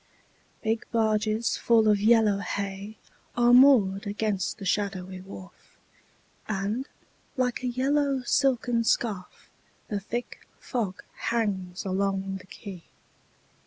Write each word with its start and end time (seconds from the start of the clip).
Big 0.63 0.83
barges 0.91 1.57
full 1.57 1.87
of 1.87 2.01
yellow 2.01 2.39
hay 2.39 2.97
Are 3.37 3.53
moored 3.53 4.07
against 4.07 4.57
the 4.57 4.65
shadowy 4.65 5.21
wharf, 5.21 5.77
And, 6.49 6.87
like 7.37 7.61
a 7.61 7.67
yellow 7.67 8.23
silken 8.23 8.83
scarf, 8.83 9.51
The 9.89 9.99
thick 9.99 10.47
fog 10.59 11.03
hangs 11.13 11.85
along 11.85 12.37
the 12.37 12.47
quay. 12.47 12.81